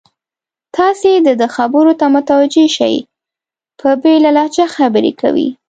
[0.77, 2.95] تاسې د ده خبرو ته متوجه شئ،
[3.79, 5.47] په بېله لهجه خبرې کوي.